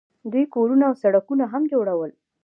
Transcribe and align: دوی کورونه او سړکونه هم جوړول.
دوی 0.31 0.45
کورونه 0.55 0.83
او 0.89 0.93
سړکونه 1.03 1.43
هم 1.53 1.63
جوړول. 1.71 2.11